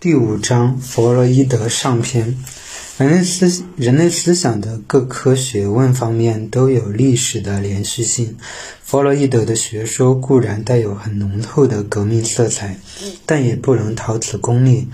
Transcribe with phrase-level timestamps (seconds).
[0.00, 2.38] 第五章弗洛伊德上篇。
[2.96, 8.38] 人类思人类思想的各科学问方面都有历史的连续性。
[8.82, 12.78] 弗洛伊德的学说固然带有很浓厚的革命色彩，
[13.26, 14.88] 但也不能逃此功利。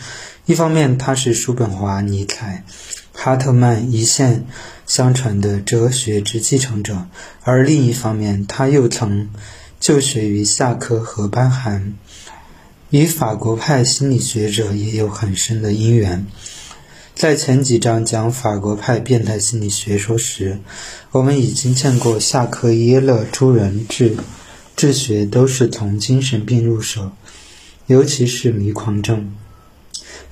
[0.45, 2.64] 一方面，他是叔本华、尼采、
[3.12, 4.45] 哈特曼一线
[4.88, 7.07] 相传的哲学之继承者，
[7.45, 9.30] 而另一方面，他又曾
[9.79, 11.95] 就学于夏克和班涵。
[12.91, 16.24] 与法国派心理学者也有很深的因缘。
[17.16, 20.60] 在前几章讲法国派变态心理学说时，
[21.10, 24.16] 我们已经见过夏克、耶勒诸人治
[24.77, 27.10] 治学都是从精神病入手，
[27.87, 29.34] 尤其是迷狂症。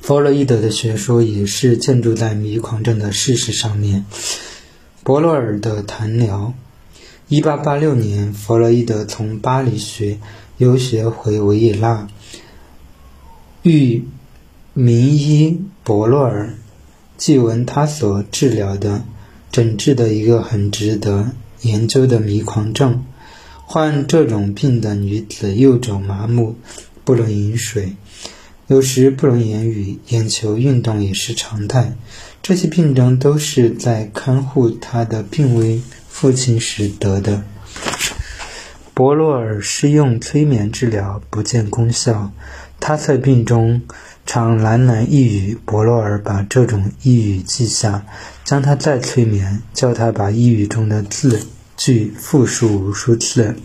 [0.00, 4.04] 弗洛伊德的学说也是建筑在迷狂症的事实上面。
[5.02, 6.54] 博洛尔的谈聊。
[7.26, 10.18] 一八八六年，弗洛伊德从巴黎学
[10.58, 12.06] 游学回维也纳。
[13.64, 14.04] 遇
[14.74, 16.52] 名医博洛尔，
[17.16, 19.06] 记闻他所治疗的、
[19.50, 21.30] 诊治的一个很值得
[21.62, 23.06] 研究的迷狂症。
[23.64, 26.56] 患这种病的女子右肘麻木，
[27.04, 27.96] 不能饮水，
[28.66, 31.96] 有时不能言语，眼球运动也是常态。
[32.42, 37.42] 这些病症都是在看护他的病危父亲时得的。
[38.92, 42.30] 博洛尔施用催眠治疗，不见功效。
[42.86, 43.80] 他在病中
[44.26, 48.04] 常喃喃呓语，博洛尔把这种呓语记下，
[48.44, 51.46] 将他再催眠，叫他把呓语中的字
[51.78, 53.56] 句复述无数次，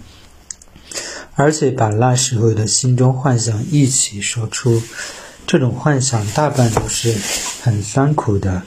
[1.36, 4.82] 而且把那时候的心中幻想一起说出。
[5.46, 7.14] 这种幻想大半都是
[7.62, 8.62] 很酸苦的，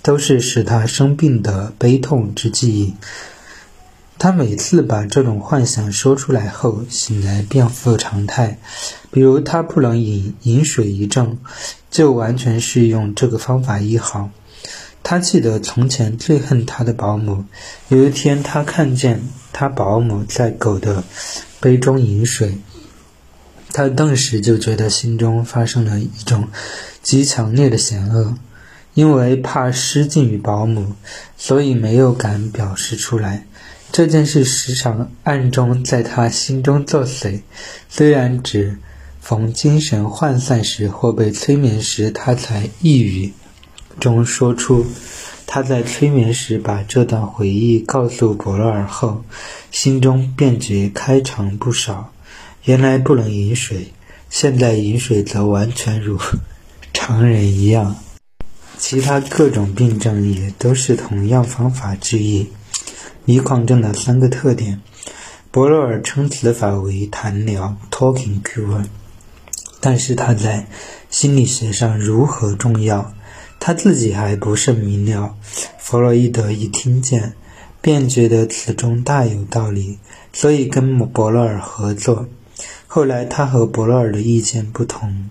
[0.00, 2.94] 都是使他生病的悲痛之记忆。
[4.18, 8.58] 他每次把这种幻想说出来后，醒来便复常态。
[9.12, 11.38] 比如他不能饮饮水一症，
[11.90, 14.30] 就完全是用这个方法医好。
[15.04, 17.44] 他记得从前最恨他的保姆，
[17.88, 19.22] 有一天他看见
[19.52, 21.04] 他保姆在狗的
[21.60, 22.58] 杯中饮水，
[23.72, 26.48] 他顿时就觉得心中发生了一种
[27.02, 28.36] 极强烈的险恶。
[28.94, 30.94] 因为怕失敬于保姆，
[31.36, 33.46] 所以没有敢表示出来。
[33.90, 37.40] 这件事时常暗中在他心中作祟，
[37.88, 38.78] 虽然只
[39.20, 43.32] 逢精神涣散时或被催眠时，他才一语
[43.98, 44.86] 中说出。
[45.50, 49.24] 他在催眠时把这段回忆告诉博洛尔后，
[49.70, 52.12] 心中便觉开肠不少。
[52.64, 53.94] 原来不能饮水，
[54.28, 56.18] 现在饮水则完全如
[56.92, 57.96] 常人一样。
[58.76, 62.46] 其他各种病症也都是同样方法治愈。
[63.28, 64.80] 迷狂症的三个特点，
[65.50, 68.86] 博洛尔称此法为谈疗 （talking cure），
[69.80, 70.66] 但是他在
[71.10, 73.12] 心理学上如何重要，
[73.60, 75.36] 他自己还不甚明了。
[75.78, 77.34] 弗洛伊德一听见，
[77.82, 79.98] 便觉得此中大有道理，
[80.32, 82.26] 所以跟博洛尔合作。
[82.86, 85.28] 后来他和博洛尔的意见不同，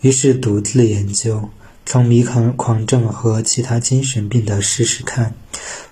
[0.00, 1.48] 于是独自研究。
[1.84, 5.34] 从迷狂狂症和其他精神病的事实看，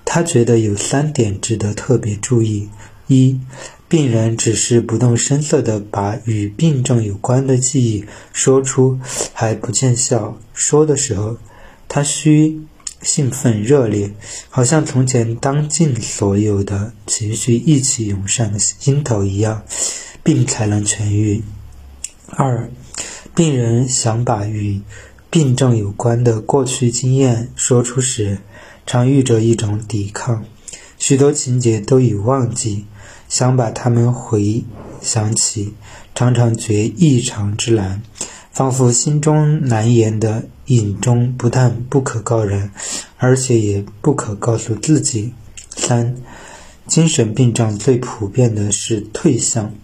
[0.05, 2.69] 他觉得有三点值得特别注意：
[3.09, 3.41] 一，
[3.89, 9.01] 病人只是不动声色地把与病症有关的记忆说出，
[9.33, 11.37] 还不见效；说的时候，
[11.89, 12.61] 他需
[13.03, 14.13] 兴奋热烈，
[14.51, 19.65] 好像从前当尽所有的情绪一起涌上心头一样，
[20.23, 21.43] 病才能痊愈。
[22.27, 22.69] 二，
[23.35, 24.83] 病人想把与
[25.31, 28.39] 病症有关的过去经验说出时，
[28.87, 30.43] 常遇着一种抵抗，
[30.99, 32.87] 许多情节都已忘记，
[33.29, 34.65] 想把它们回
[35.03, 35.75] 想起，
[36.15, 38.03] 常常觉异常之难，
[38.51, 42.71] 仿佛心中难言的隐中不但不可告人，
[43.19, 45.35] 而且也不可告诉自己。
[45.77, 46.17] 三，
[46.87, 49.75] 精神病症最普遍的是退向，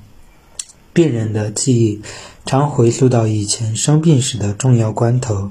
[0.94, 2.00] 病人的记忆。
[2.46, 5.50] 常回溯到以前生病时的重要关头，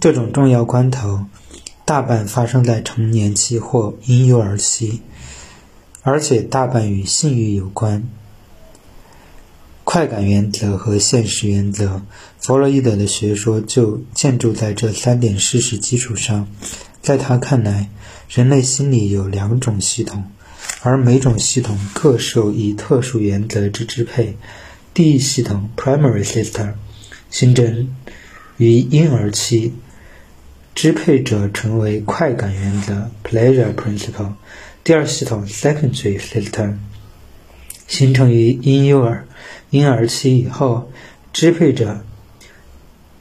[0.00, 1.26] 这种重要关头
[1.84, 5.02] 大半发生在成年期或婴幼儿期，
[6.02, 8.08] 而且大半与性欲有关。
[9.84, 12.00] 快感原则和现实原则，
[12.38, 16.48] 弗洛伊德的学说就建筑在这三点事实基础上。
[17.02, 17.90] 在他看来，
[18.28, 20.24] 人类心理有两种系统，
[20.80, 24.36] 而每种系统各受以特殊原则之支配。
[24.92, 26.72] 第一系统 （primary system）
[27.30, 27.94] 形成
[28.56, 29.72] 于婴儿期，
[30.74, 34.32] 支配者成为快感原则 （pleasure principle）。
[34.82, 36.74] 第二系统 （secondary system）
[37.86, 39.26] 形成于婴幼儿
[39.70, 40.90] 婴儿期以后，
[41.32, 42.04] 支配者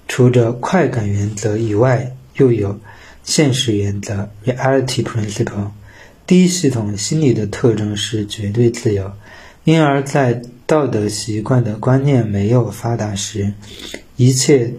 [0.08, 2.80] 除着快感原则以外，又有
[3.24, 5.72] 现实原则 （reality principle）。
[6.26, 9.12] 第一系统心理的特征是绝对自由，
[9.64, 13.54] 因而，在道德习惯的观念没有发达时，
[14.18, 14.72] 一切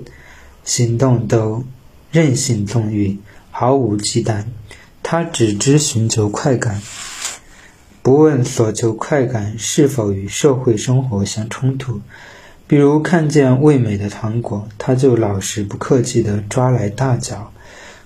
[0.63, 1.65] 行动都
[2.13, 3.19] 任性纵欲，
[3.51, 4.45] 毫无忌惮。
[5.03, 6.81] 他只知寻求快感，
[8.03, 12.01] 不问所求快感是否与社会生活相冲突。
[12.69, 17.51] 比如看见味美的糖果，他就老实不客气地抓来大嚼。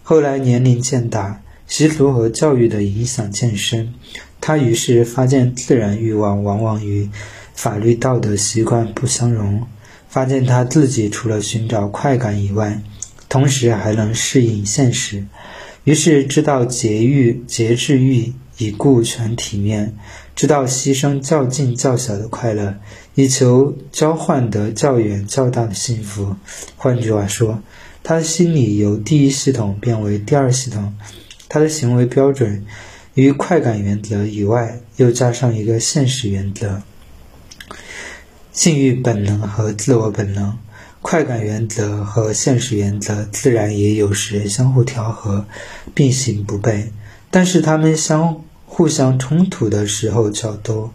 [0.03, 3.93] 后来年龄渐大，习俗和教育的影响渐深，
[4.41, 7.11] 他于是发现自然欲望往往与
[7.55, 9.67] 法律道德习惯不相容，
[10.09, 12.83] 发现他自己除了寻找快感以外，
[13.29, 15.25] 同时还能适应现实。
[15.85, 19.95] 于是知道节欲、节制欲以顾全体面，
[20.35, 22.77] 知道牺牲较近较小的快乐，
[23.15, 26.37] 以求交换得较远较大的幸福。
[26.77, 27.62] 换句话说，
[28.03, 30.95] 他的心理由第一系统变为第二系统，
[31.49, 32.65] 他的行为标准
[33.15, 36.83] 于快感原则以外又加上一个现实原则：
[38.55, 40.56] 性欲本能和自我本能。
[41.03, 45.45] 快感原则和现实原则自然也有时相互调和，
[45.93, 46.85] 并行不悖，
[47.31, 50.95] 但是他们相互相冲突的时候较多，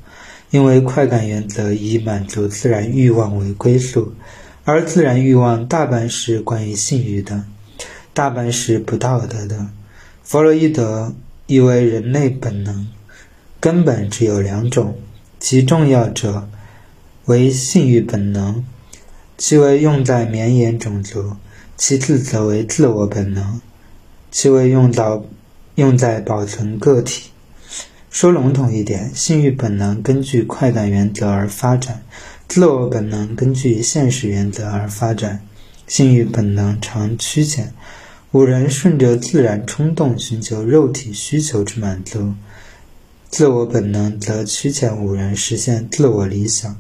[0.50, 4.14] 因为快感原则以满足自然欲望为归宿，
[4.64, 7.44] 而自然欲望大半是关于性欲的，
[8.14, 9.68] 大半是不道德的。
[10.24, 11.14] 弗洛伊德
[11.46, 12.88] 以为人类本能
[13.60, 14.98] 根本只有两种，
[15.40, 16.50] 其重要者
[17.30, 18.66] 为性欲本能。
[19.38, 21.34] 其为用在绵延种族，
[21.78, 23.62] 其次则为自我本能，
[24.32, 25.24] 其为用到
[25.76, 27.30] 用在保存个体。
[28.10, 32.02] 说笼统一点，性欲本能根据快感原则而发展，
[32.48, 35.46] 自我本能根据现实原则而发展。
[35.86, 37.72] 性欲本能常趋浅，
[38.32, 42.34] 五人顺着自然冲动寻求肉体需求之满足；
[43.30, 46.76] 自我本能则趋浅五人实现自我理想。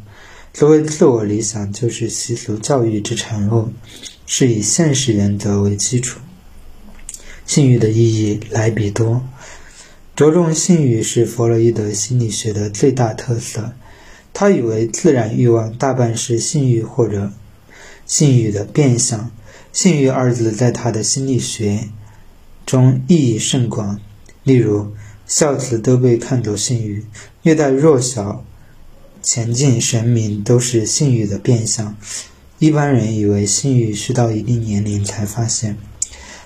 [0.53, 3.71] 所谓自我理想，就是习俗教育之产物，
[4.25, 6.19] 是以现实原则为基础。
[7.45, 9.23] 性欲的意义来比多，
[10.15, 13.73] 着重性欲是弗洛伊德心理学的最大特色。
[14.33, 17.31] 他以为自然欲望大半是性欲或者
[18.05, 19.31] 性欲的变相。
[19.71, 21.89] 性欲二字在他的心理学
[22.65, 23.99] 中意义甚广。
[24.43, 24.93] 例如，
[25.25, 27.05] 孝子都被看作性欲，
[27.43, 28.43] 虐待弱小。
[29.21, 31.95] 前进神明都是性欲的变相，
[32.57, 35.77] 一般人以为性欲需到一定年龄才发现。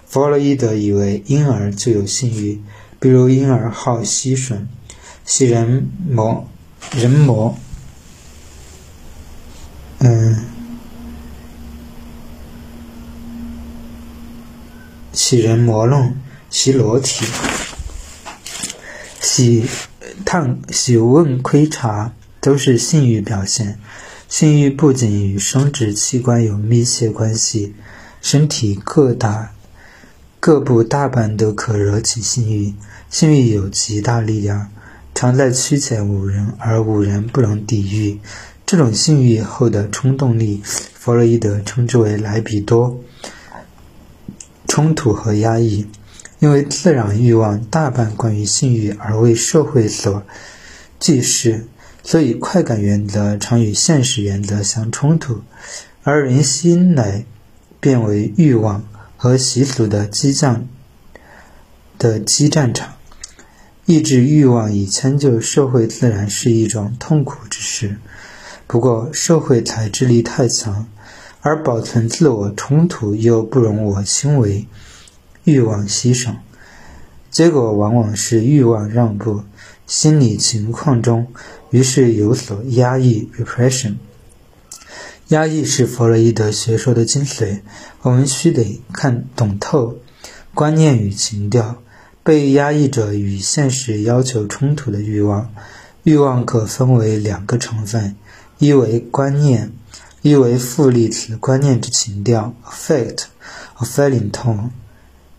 [0.08, 2.62] 弗洛伊德以为婴儿就有性欲，
[3.00, 4.66] 比如婴儿好吸吮，
[5.26, 6.48] 洗人魔，
[6.96, 7.58] 人魔，
[10.00, 10.44] 嗯，
[15.14, 16.16] 喜人魔弄，
[16.50, 17.26] 喜裸体，
[19.22, 19.66] 喜
[20.26, 22.14] 烫，洗问窥察。
[22.44, 23.80] 都是性欲表现。
[24.28, 27.74] 性欲不仅与生殖器官有密切关系，
[28.22, 29.54] 身体各大
[30.42, 32.74] 各部大半都可惹起性欲。
[33.10, 34.70] 性欲有极大力量，
[35.16, 38.20] 常在驱遣五人，而五人不能抵御。
[38.66, 43.00] 这种性欲后的冲动力，弗洛伊德称之为莱比多。
[44.68, 45.86] 冲突和压抑，
[46.40, 50.24] 因为自然欲望大半关于性欲，而为社会所
[51.00, 51.68] 既视。
[52.06, 55.42] 所以，快感原则常与现实原则相冲突，
[56.04, 57.24] 而人心乃
[57.80, 58.84] 变为欲望
[59.16, 60.68] 和习俗的激战
[61.98, 62.96] 的激战场。
[63.86, 67.98] 抑制欲望以迁就社会自然是一种痛苦之事。
[68.68, 70.88] 不过，社会才智力太强，
[71.40, 74.68] 而保存自我冲突又不容我轻为
[75.46, 76.36] 欲望牺牲，
[77.32, 79.44] 结果往往是欲望让步。
[79.88, 81.28] 心理情况中。
[81.74, 83.96] 于是有所压抑 （repression）。
[85.30, 87.62] 压抑是弗洛伊德学说的精髓。
[88.04, 89.98] 我们需得看懂透
[90.54, 91.82] 观念与情调。
[92.24, 95.52] 被压抑者与现实要求冲突的欲望，
[96.04, 98.16] 欲望可分为两个成分：
[98.60, 99.72] 一为观念，
[100.22, 103.24] 一为复利此观念之情调 （affect
[103.80, 104.70] or feeling tone）。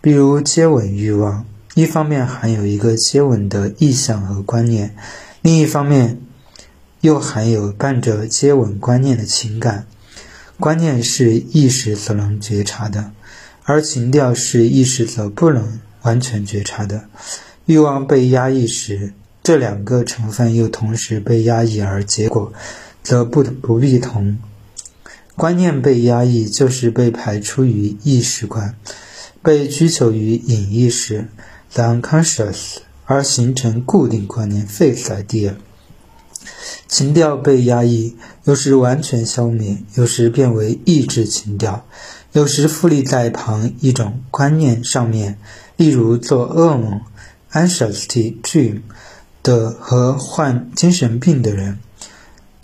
[0.01, 4.95] 比如接吻欲望，一方面含有一个接吻的意向和观念。
[5.41, 6.21] 另一方面，
[7.05, 9.85] 又含有伴着接吻观念的情感。
[10.59, 13.11] 观念是意识所能觉察的，
[13.63, 17.05] 而情调是意识所不能完全觉察的。
[17.67, 22.51] 欲望被压抑时，这两个成分又同时被压抑，而结果
[23.03, 24.39] 则不不必同。
[25.35, 28.75] 观念被压抑，就是被排除于意识观，
[29.43, 31.27] 被拘求于隐意识
[31.75, 35.53] unconscious），而形成固定观念 （fixed idea）。
[36.87, 41.85] 情调被压抑，有时完全消灭，有时变为抑制情调，
[42.31, 45.37] 有时附立在旁一种观念上面，
[45.77, 47.01] 例如做噩梦
[47.51, 48.81] （anxiety dream）
[49.43, 51.79] 的和患精神病的人。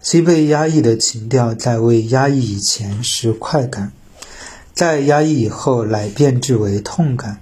[0.02, 3.92] 其被压抑的情调在未压抑以前是快感，
[4.74, 7.40] 在压抑以后乃变质为痛感。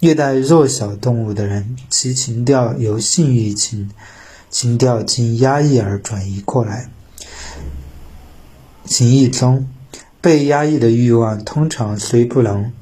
[0.00, 3.90] 虐待弱小动物的人，其情调由性欲情
[4.52, 6.88] 情调经压抑而转移过来。
[8.84, 9.66] 情意中，
[10.20, 12.72] 被压抑的欲望通常虽不能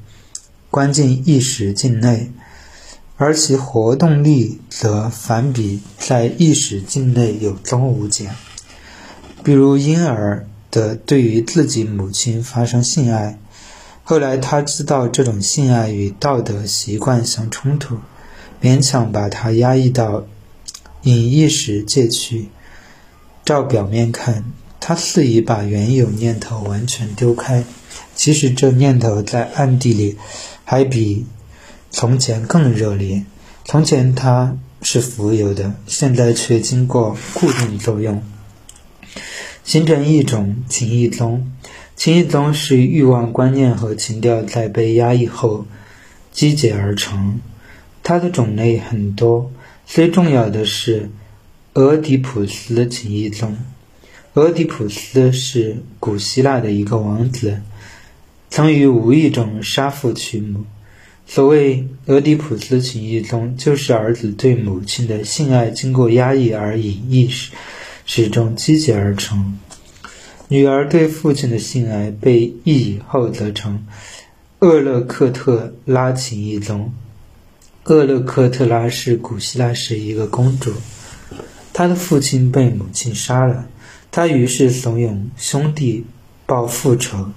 [0.69, 2.31] 关进意识境内，
[3.17, 8.35] 而其活动力则反比在意识境内有增无减。
[9.43, 13.39] 比如婴儿的对于自己母亲发生性爱，
[14.03, 17.97] 后来他知道这种性爱与道德习惯相冲突，
[18.61, 20.25] 勉强把它压抑到
[21.03, 22.49] 以意识借去。
[23.43, 24.45] 照表面看，
[24.79, 27.63] 他肆意把原有念头完全丢开，
[28.15, 30.17] 其实这念头在暗地里
[30.63, 31.25] 还比
[31.89, 33.25] 从前更热烈。
[33.63, 38.21] 从前它是浮游的，现在却经过固定作用。
[39.63, 41.51] 形成一种情意宗，
[41.95, 45.65] 情意宗是欲望观念和情调在被压抑后
[46.31, 47.39] 集结而成。
[48.03, 49.51] 它的种类很多，
[49.93, 51.09] 最重要的是
[51.73, 53.57] 俄狄浦斯情意宗。
[54.35, 57.59] 俄狄浦斯是古希腊的一个王子，
[58.49, 60.63] 曾于无意中杀父娶母。
[61.27, 67.51] 所谓俄狄浦斯情意宗，就是儿子对母亲的性爱经过压抑而隐逸时。
[68.05, 69.59] 始终积结而成。
[70.47, 73.85] 女儿对父亲的性爱被抑以后，则成
[74.59, 76.93] 厄勒克特拉情意宗。
[77.85, 80.71] 厄勒克特拉是古希腊时一个公主，
[81.73, 83.67] 她的父亲被母亲杀了，
[84.11, 86.05] 她于是怂恿兄弟
[86.45, 87.31] 报复仇，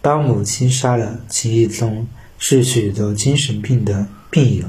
[0.00, 1.20] 把母亲杀了。
[1.28, 2.06] 情意宗
[2.38, 4.64] 是许多精神病的病友，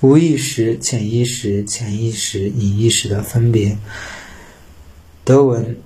[0.00, 3.76] 无意识、潜意识、潜意识、隐意识的分别。
[5.24, 5.76] 德文、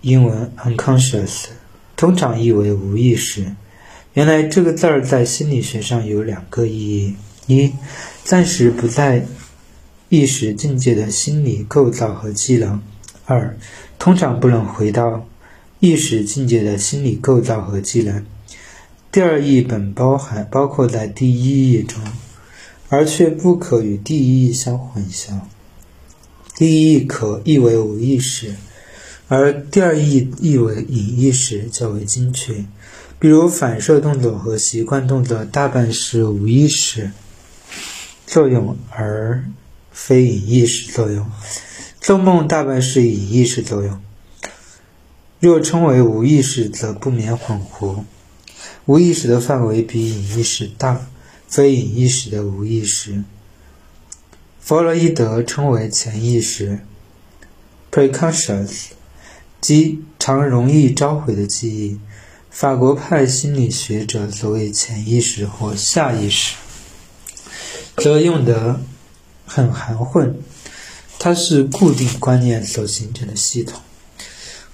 [0.00, 1.48] 英文 unconscious
[1.96, 3.54] 通常译为无意识。
[4.14, 7.14] 原来这个字儿在心理学上有两个意义：
[7.46, 7.72] 一，
[8.24, 9.26] 暂时不在
[10.08, 12.78] 意识境界的心理构造和技能；
[13.24, 13.56] 二，
[13.98, 15.26] 通常不能回到
[15.80, 18.24] 意识境界的心理构造和技能。
[19.10, 22.00] 第二义本包含包括在第一义中，
[22.88, 25.32] 而却不可与第一义相混淆。
[26.54, 28.54] 第一义可译为无意识，
[29.28, 32.64] 而第二义译为隐意识较为精确。
[33.18, 37.10] 比如反射动作和习惯动作大半是无意识
[38.32, 39.44] 作用，而
[39.90, 41.26] 非隐意识作用；
[42.00, 44.00] 做梦大半是隐意识作用。
[45.38, 48.04] 若称为无意识，则不免恍惚。
[48.86, 51.08] 无意识的范围比隐意识大，
[51.46, 53.22] 非隐意识的无意识。
[54.62, 56.78] 弗洛伊德称为潜意识
[57.90, 58.92] （preconscious），
[59.60, 62.00] 即常容易召回的记忆。
[62.48, 66.54] 法国派心理学者所谓潜意识或下意识，
[68.02, 68.80] 则用得
[69.46, 70.34] 很含混。
[71.18, 73.80] 它是固定观念所形成的系统，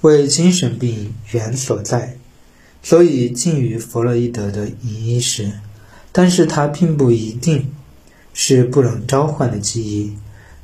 [0.01, 2.17] 为精神病源所在，
[2.83, 5.53] 所以近于弗洛伊德的隐意识。
[6.11, 7.73] 但是它并不一定。
[8.41, 10.13] 是不能召唤的记忆，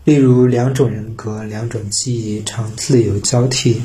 [0.04, 3.82] 例如两种人格、两种记忆常自由交替，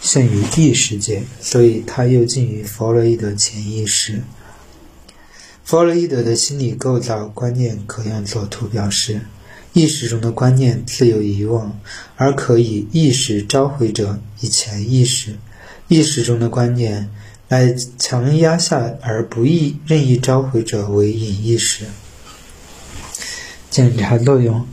[0.00, 4.20] 限于意识界，所以它又近于弗洛伊德潜意识。
[5.72, 9.22] 弗洛伊德的心理构造观念可用作图表示：
[9.72, 11.80] 意识中的观念自由遗忘，
[12.14, 15.30] 而可以意识召回者以前意识；
[15.88, 17.08] 意识中的观念
[17.48, 21.86] 乃强压下而不易任意召回者为隐意识。
[23.70, 24.68] 检查作用，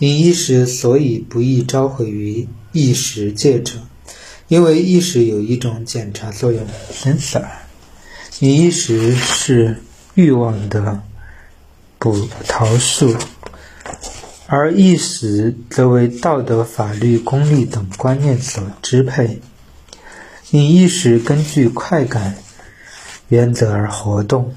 [0.00, 3.74] 隐意识所以不易召回于意识界者，
[4.48, 7.44] 因为意识有一种检查作用 （sensor）。
[8.40, 9.76] 隐意识是
[10.14, 11.02] 欲望的
[11.98, 13.16] 捕逃术，
[14.46, 19.40] 而意识则为道德、法律、功利等观念所支配。
[20.50, 22.36] 你意识根据快感
[23.28, 24.54] 原则而活动，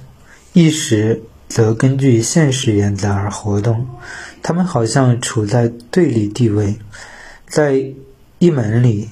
[0.54, 1.24] 意识。
[1.50, 3.88] 则根据现实原则而活动，
[4.42, 6.80] 他们好像处在对立地位。
[7.46, 7.94] 在
[8.40, 9.12] 一门里，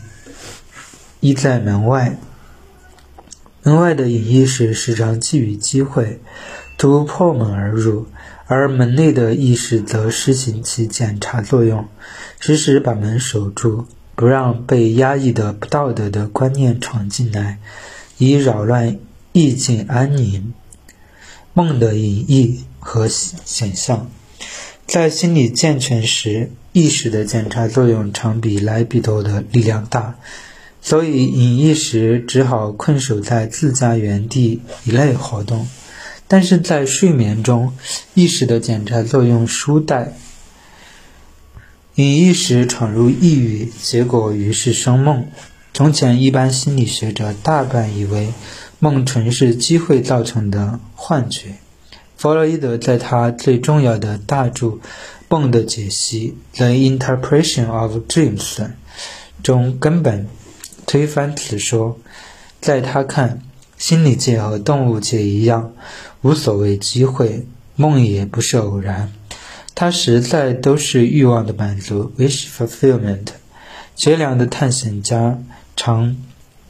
[1.19, 2.17] 依在门外。
[3.63, 6.19] 门外的隐意识时常给予机会，
[6.77, 8.07] 突破门而入；
[8.47, 11.87] 而门内的意识则施行其检查作用，
[12.39, 17.59] 时时把门守住，不让被压抑的不道德的观念闯进来，
[18.17, 18.97] 以扰乱
[19.31, 20.53] 意境安宁。
[21.53, 24.09] 梦的隐意和显象，
[24.87, 30.15] 在心理健全时，意识的检查作用常比来比多的力量大。
[30.83, 35.67] 所以隐逸时只好困守在自家原地以内活动，
[36.27, 37.73] 但是在睡眠中，
[38.15, 40.07] 意识的检查作用疏怠，
[41.93, 45.27] 隐逸时闯入抑郁，结果于是生梦。
[45.71, 48.33] 从前一般心理学者大半以为
[48.79, 51.57] 梦纯是机会造成的幻觉。
[52.17, 54.67] 弗洛伊德在他最重要的大著
[55.29, 58.71] 《梦的解析》（The Interpretation of Dreams）
[59.43, 60.27] 中根本。
[60.91, 61.97] 推翻此说，
[62.59, 63.41] 在他看，
[63.77, 65.73] 心理界和动物界一样，
[66.21, 69.09] 无所谓机会，梦也不是偶然，
[69.73, 73.27] 它实在都是欲望的满足 （wish fulfillment）。
[73.95, 75.41] 绝良的探险家
[75.77, 76.17] 常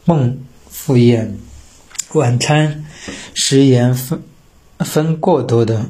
[0.06, 0.38] 梦
[0.70, 1.40] 赴宴，
[2.14, 2.86] 晚餐
[3.34, 4.22] 食盐分
[4.78, 5.90] 分过多的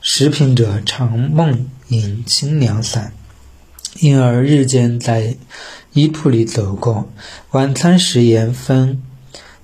[0.00, 3.12] 食品者常梦饮清凉散，
[4.00, 5.36] 因而日间在。
[5.96, 7.08] 衣铺里走过，
[7.52, 9.02] 晚餐时盐分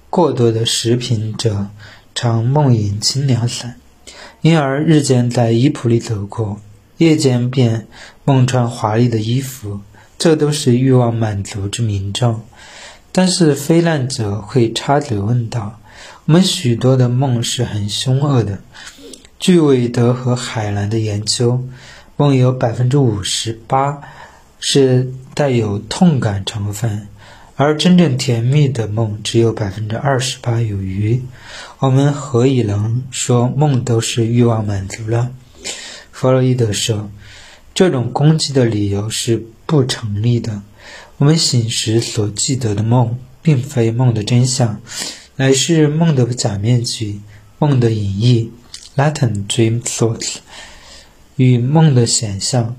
[0.08, 1.66] 过多的食品者，
[2.14, 3.76] 常梦饮清凉散，
[4.40, 6.58] 因而日间在衣铺里走过，
[6.96, 7.86] 夜间便
[8.24, 9.82] 梦穿华丽的衣服，
[10.16, 12.40] 这都是欲望满足之明证。
[13.12, 15.80] 但是非难者会插嘴问道
[16.24, 18.60] ：“我们许多的梦是很凶恶的。
[19.38, 21.62] 据韦德和海兰的研究，
[22.16, 24.00] 梦有百分之五十八。”
[24.64, 27.08] 是带有痛感成分，
[27.56, 31.20] 而真正甜蜜的梦只有百分之二十八有余。
[31.80, 35.32] 我们何以能说梦都是欲望满足了？
[36.12, 37.10] 弗洛伊德说，
[37.74, 40.62] 这种攻击的理由是不成立的。
[41.16, 44.80] 我们醒时所记得的梦，并非梦的真相，
[45.34, 47.20] 乃是梦的假面具、
[47.58, 48.52] 梦的隐逸
[48.96, 50.36] （latent dream thoughts）
[51.34, 52.76] 与梦的显象。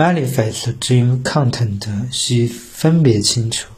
[0.00, 3.68] Manifest dream content 需分别清楚，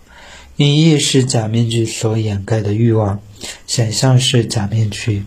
[0.55, 3.21] 隐逸是假面具所掩盖的欲望，
[3.67, 5.25] 想象是假面具。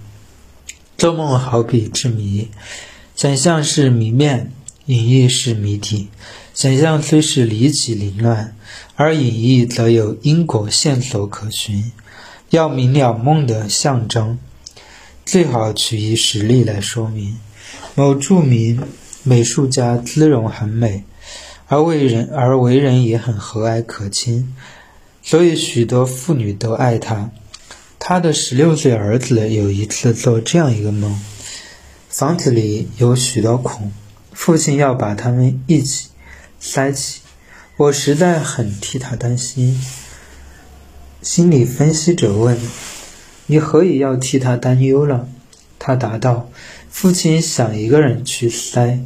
[0.98, 2.48] 做梦好比之谜，
[3.14, 4.54] 想象是谜面，
[4.86, 6.08] 隐喻是谜底。
[6.54, 8.56] 想象虽是离奇凌乱，
[8.96, 11.92] 而隐喻则有因果线索可循。
[12.52, 14.40] 要明了梦的象征，
[15.26, 17.38] 最好取一实例来说明。
[17.96, 18.82] 某著名。
[19.28, 21.04] 美术家姿容很美，
[21.68, 24.56] 而为人而为人也很和蔼可亲，
[25.24, 27.32] 所以许多妇女都爱他。
[27.98, 31.20] 他的十六岁儿子有一次做这样一个梦：
[32.08, 33.92] 房子里有许多孔，
[34.32, 36.10] 父亲要把它们一起
[36.60, 37.22] 塞起。
[37.78, 39.82] 我实在很替他担心。
[41.24, 42.60] 心理分析者问
[43.48, 45.28] ：“你何以要替他担忧了？”
[45.80, 46.52] 他答道。
[46.96, 48.98] 父亲想一个人去塞，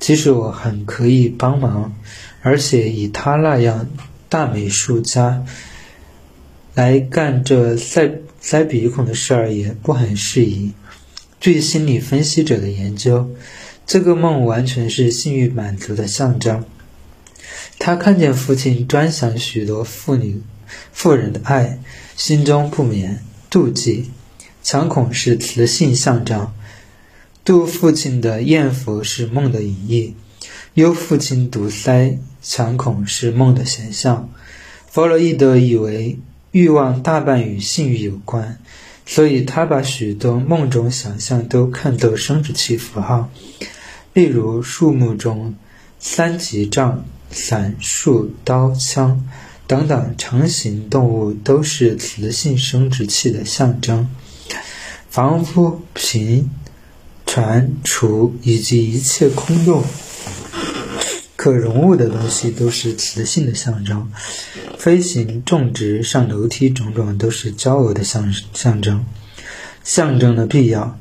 [0.00, 1.94] 其实我很可以帮忙，
[2.42, 3.88] 而且以他那样
[4.28, 5.44] 大美术家
[6.74, 10.72] 来干这塞塞鼻孔的事儿也不很适宜。
[11.38, 13.30] 据心理分析者的研究，
[13.86, 16.64] 这个梦完全是性欲满足的象征。
[17.78, 20.42] 他看见父亲专享许多妇女、
[20.90, 21.78] 妇人的爱，
[22.16, 24.10] 心中不免妒忌，
[24.64, 26.50] 强恐是雌性象征。
[27.46, 30.16] 杜父亲的艳福是梦的隐逸，
[30.74, 34.28] 忧父亲堵塞强恐是梦的显象。
[34.90, 36.18] 弗洛伊德以为
[36.50, 38.58] 欲望大半与性欲有关，
[39.06, 43.30] 所以他把许多梦中想象都看作生殖器符号，
[44.12, 45.54] 例如树木中
[46.00, 49.24] 三级杖、伞、树、刀、枪
[49.68, 54.08] 等等成形动物都是雌性生殖器的象征。
[55.08, 56.50] 房屋平。
[57.26, 59.84] 船、厨以及一切空洞、
[61.36, 64.10] 可容物的东西都是雌性的象征。
[64.78, 69.04] 飞行、种植、上楼梯，种种都是娇娥的象象征。
[69.84, 70.98] 象征的必要。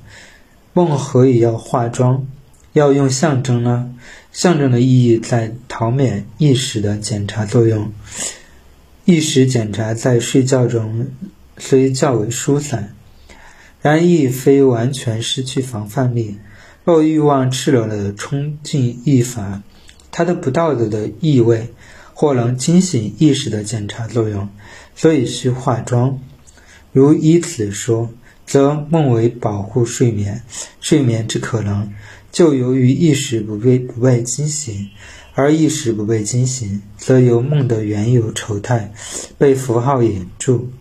[0.73, 2.27] 梦何以要化妆？
[2.73, 3.93] 要用象征呢？
[4.33, 7.93] 象征的意义在陶免意识的检查作用。
[9.05, 11.07] 意识检查在睡觉中
[11.57, 12.93] 虽较为疏散。
[13.85, 16.39] 然亦非完全失去防范力。
[16.83, 19.61] 若欲望赤裸的冲进意法，
[20.09, 21.71] 它的不道德的意味
[22.15, 24.49] 或能惊醒意识的检查作用，
[24.95, 26.19] 所以需化妆。
[26.93, 28.09] 如依此说，
[28.47, 30.41] 则梦为保护睡眠，
[30.81, 31.93] 睡眠之可能，
[32.31, 34.89] 就由于意识不被不被惊醒，
[35.35, 38.95] 而意识不被惊醒，则由梦的原有丑态
[39.37, 40.71] 被符号掩住。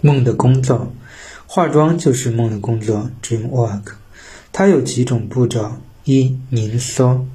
[0.00, 0.92] 梦的工作，
[1.54, 3.82] 化妆就是梦的工作，dream work。
[4.52, 7.26] 它有几种步骤：一、凝缩。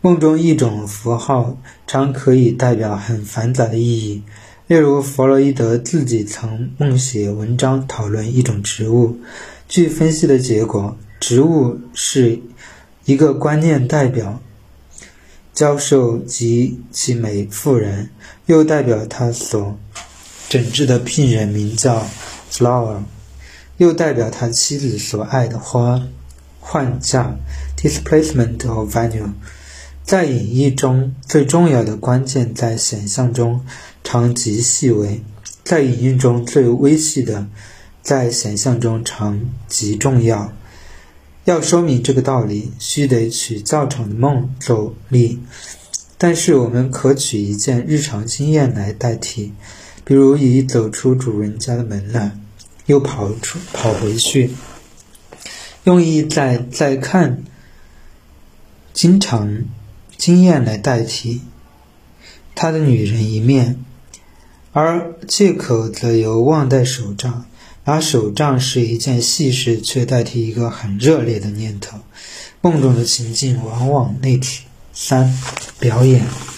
[0.00, 4.22] 梦中一种符号常可以代表很繁杂的意义。
[4.68, 9.18] 例如，弗洛伊德自己曾梦写文章讨论一种植物。
[9.68, 12.38] 据分析的结果，植物是
[13.06, 14.40] 一个观念代表，
[15.52, 18.10] 教授及其美妇人，
[18.46, 19.76] 又代表他所
[20.48, 22.06] 诊治的病人名叫
[22.52, 22.98] flower，
[23.76, 26.02] 又代表他妻子所爱的花。
[26.64, 27.36] 换架
[27.76, 29.32] （displacement of venue）
[30.04, 33.64] 在隐绎中最重要的关键在显象中
[34.04, 35.22] 常极细微，
[35.64, 37.48] 在隐喻中最微细的
[38.00, 40.52] 在显象中常极重要。
[41.44, 45.40] 要说明这个道理，须得取较长的梦做例，
[46.16, 49.52] 但是我们可取一件日常经验来代替，
[50.04, 52.36] 比如以走出主人家的门来，
[52.86, 54.50] 又跑出跑回去。
[55.84, 57.42] 用意在在看，
[58.92, 59.64] 经常
[60.16, 61.42] 经验来代替
[62.54, 63.84] 他的女人一面，
[64.72, 67.46] 而借口则由忘带手杖，
[67.84, 71.98] 拿手杖是一件细事，却代替一个很热烈的念头。
[72.60, 74.64] 梦中的情境往往内体。
[74.94, 75.32] 三
[75.80, 76.51] 表演。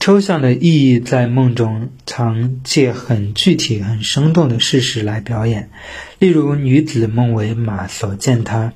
[0.00, 5.68] 抽象的意义在梦中常借很具体、很生动的事实来表演，
[6.18, 8.72] 例如女子梦为马所见她，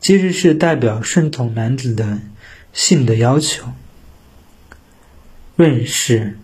[0.00, 2.20] 其实是代表顺从男子的
[2.72, 3.72] 性的要求。
[5.56, 6.38] 润饰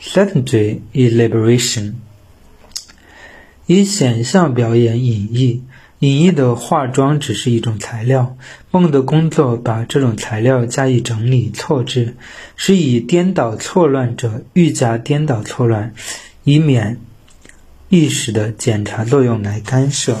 [0.00, 1.94] （secondary elaboration）
[3.66, 5.62] 以显象表演隐喻。
[6.00, 8.36] 隐逸的化妆只是一种材料，
[8.70, 12.14] 梦的工作把这种材料加以整理错置，
[12.54, 15.94] 是以颠倒错乱者愈加颠倒错乱，
[16.44, 16.98] 以免
[17.88, 20.18] 意识的检查作用来干涉。